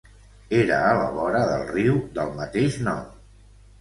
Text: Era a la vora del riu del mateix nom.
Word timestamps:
Era 0.59 0.79
a 0.85 0.95
la 0.99 1.03
vora 1.17 1.41
del 1.49 1.67
riu 1.75 1.99
del 2.19 2.33
mateix 2.41 2.79
nom. 2.89 3.05